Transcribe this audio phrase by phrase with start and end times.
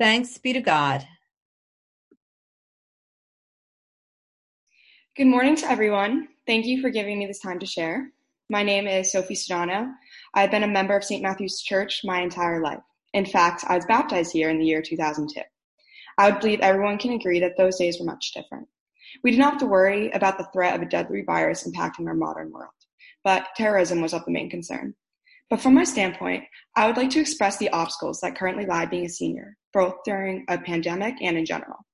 [0.00, 1.06] Thanks be to God.
[5.14, 6.28] Good morning to everyone.
[6.46, 8.10] Thank you for giving me this time to share.
[8.48, 9.92] My name is Sophie Sudano.
[10.32, 11.22] I've been a member of St.
[11.22, 12.80] Matthew's Church my entire life.
[13.12, 15.42] In fact, I was baptized here in the year 2002.
[16.16, 18.68] I would believe everyone can agree that those days were much different.
[19.22, 22.14] We did not have to worry about the threat of a deadly virus impacting our
[22.14, 22.72] modern world,
[23.22, 24.94] but terrorism was of the main concern.
[25.50, 26.44] But from my standpoint,
[26.76, 30.44] I would like to express the obstacles that currently lie being a senior, both during
[30.48, 31.84] a pandemic and in general.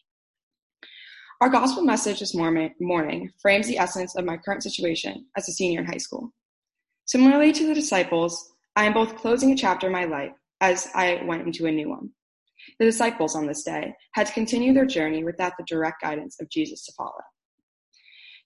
[1.40, 5.80] Our gospel message this morning frames the essence of my current situation as a senior
[5.80, 6.32] in high school.
[7.06, 11.22] Similarly to the disciples, I am both closing a chapter in my life as I
[11.24, 12.10] went into a new one.
[12.78, 16.50] The disciples on this day had to continue their journey without the direct guidance of
[16.50, 17.12] Jesus to follow.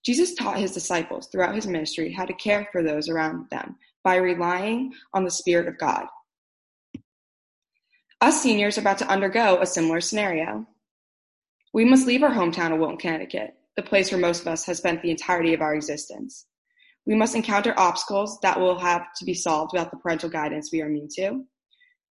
[0.05, 4.17] Jesus taught his disciples throughout his ministry how to care for those around them by
[4.17, 6.07] relying on the Spirit of God.
[8.21, 10.67] Us seniors are about to undergo a similar scenario.
[11.73, 14.77] We must leave our hometown of Wilton, Connecticut, the place where most of us have
[14.77, 16.47] spent the entirety of our existence.
[17.07, 20.83] We must encounter obstacles that will have to be solved without the parental guidance we
[20.83, 21.45] are immune to.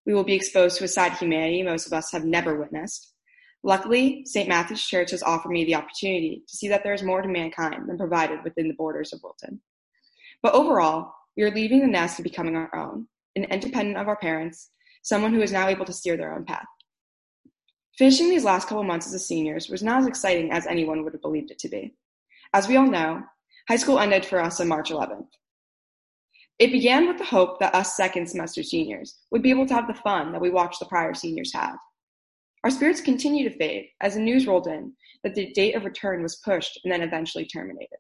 [0.06, 3.14] We will be exposed to a side of humanity most of us have never witnessed.
[3.64, 4.48] Luckily, St.
[4.48, 7.88] Matthew's Church has offered me the opportunity to see that there is more to mankind
[7.88, 9.60] than provided within the borders of Wilton.
[10.42, 14.16] But overall, we are leaving the nest and becoming our own, an independent of our
[14.16, 14.72] parents,
[15.04, 16.66] someone who is now able to steer their own path.
[17.98, 21.14] Finishing these last couple months as a seniors was not as exciting as anyone would
[21.14, 21.94] have believed it to be.
[22.54, 23.22] As we all know,
[23.68, 25.28] high school ended for us on March 11th.
[26.60, 29.88] It began with the hope that us second semester seniors would be able to have
[29.88, 31.78] the fun that we watched the prior seniors have.
[32.64, 34.94] Our spirits continued to fade as the news rolled in
[35.24, 37.98] that the date of return was pushed and then eventually terminated.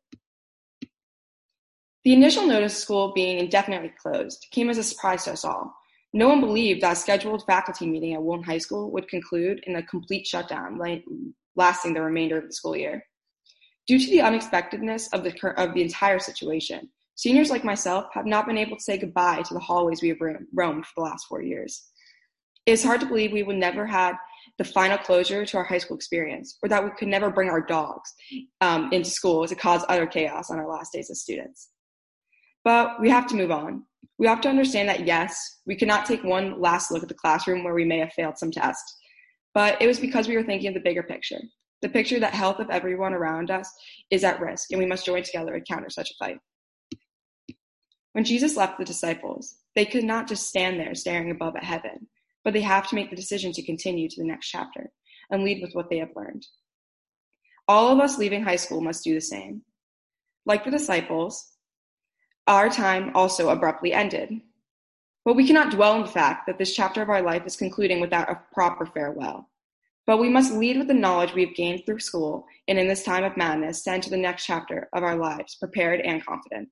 [2.03, 5.73] The initial notice of school being indefinitely closed came as a surprise to us all.
[6.11, 9.75] No one believed that a scheduled faculty meeting at Wilton High School would conclude in
[9.75, 10.79] a complete shutdown,
[11.55, 13.05] lasting the remainder of the school year.
[13.87, 18.47] Due to the unexpectedness of the, of the entire situation, Seniors like myself have not
[18.47, 20.21] been able to say goodbye to the hallways we have
[20.53, 21.89] roamed for the last four years.
[22.65, 24.15] It is hard to believe we would never had
[24.59, 27.65] the final closure to our high school experience, or that we could never bring our
[27.65, 28.13] dogs
[28.61, 31.69] um, into school to cause utter chaos on our last days as students.
[32.63, 33.85] But we have to move on.
[34.19, 37.63] We have to understand that yes, we cannot take one last look at the classroom
[37.63, 38.95] where we may have failed some tests,
[39.55, 41.39] but it was because we were thinking of the bigger picture
[41.81, 43.71] the picture that health of everyone around us
[44.11, 46.37] is at risk, and we must join together to counter such a fight.
[48.13, 52.08] When Jesus left the disciples, they could not just stand there staring above at heaven,
[52.49, 54.89] but they have to make the decision to continue to the next chapter
[55.29, 56.43] and lead with what they have learned.
[57.67, 59.61] All of us leaving high school must do the same.
[60.47, 61.51] Like the disciples,
[62.47, 64.31] our time also abruptly ended.
[65.25, 68.01] But we cannot dwell on the fact that this chapter of our life is concluding
[68.01, 69.47] without a proper farewell.
[70.07, 73.03] But we must lead with the knowledge we have gained through school and in this
[73.03, 76.69] time of madness send to enter the next chapter of our lives prepared and confident.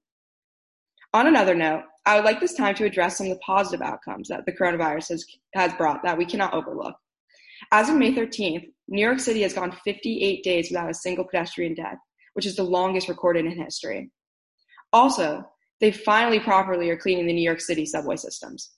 [1.13, 4.29] On another note, I would like this time to address some of the positive outcomes
[4.29, 5.25] that the coronavirus has,
[5.55, 6.95] has brought that we cannot overlook.
[7.71, 11.73] As of May 13th, New York City has gone 58 days without a single pedestrian
[11.73, 11.97] death,
[12.33, 14.09] which is the longest recorded in history.
[14.93, 15.43] Also,
[15.81, 18.71] they finally properly are cleaning the New York City subway systems.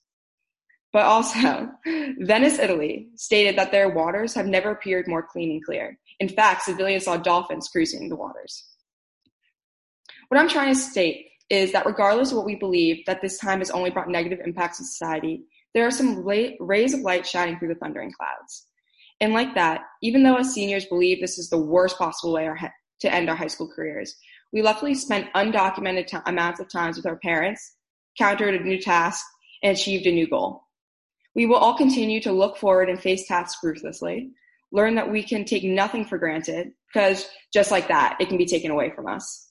[0.92, 1.70] But also,
[2.20, 6.00] Venice, Italy stated that their waters have never appeared more clean and clear.
[6.20, 8.66] In fact, civilians saw dolphins cruising the waters.
[10.30, 13.60] What I'm trying to state is that regardless of what we believe that this time
[13.60, 15.44] has only brought negative impacts on society,
[15.74, 18.68] there are some rays of light shining through the thundering clouds.
[19.22, 22.50] And like that, even though as seniors believe this is the worst possible way
[23.02, 24.16] to end our high school careers,
[24.54, 27.76] we luckily spent undocumented t- amounts of times with our parents,
[28.18, 29.26] countered a new task,
[29.62, 30.64] and achieved a new goal.
[31.36, 34.32] We will all continue to look forward and face tasks ruthlessly,
[34.72, 38.46] learn that we can take nothing for granted, because just like that, it can be
[38.46, 39.49] taken away from us.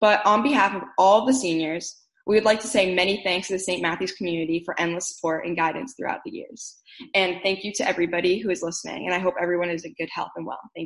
[0.00, 3.54] But on behalf of all the seniors, we would like to say many thanks to
[3.54, 3.80] the St.
[3.80, 6.76] Matthew's community for endless support and guidance throughout the years.
[7.14, 9.06] And thank you to everybody who is listening.
[9.06, 10.58] And I hope everyone is in good health and well.
[10.60, 10.76] Thank you.